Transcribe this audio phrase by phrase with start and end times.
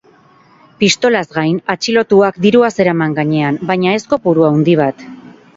[0.83, 5.07] Pistolaz gain, atxilotuak dirua zeraman gainean, baina ez kopuru handi bat.